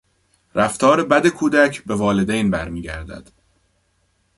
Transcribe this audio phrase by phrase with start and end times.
[0.55, 3.31] رفتار بد کودک به والدین بر میگردد.